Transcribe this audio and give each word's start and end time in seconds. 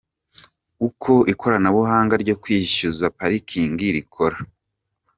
Uko 0.87 1.11
ikoranabunga 1.33 2.13
ryo 2.23 2.35
kwishyuza 2.41 3.05
parikingi 3.17 3.85
rikora. 3.95 4.37